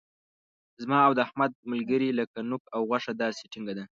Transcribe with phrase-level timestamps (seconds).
[0.83, 3.83] زما او د احمد ملګري لکه نوک او غوښه داسې ټینګه ده.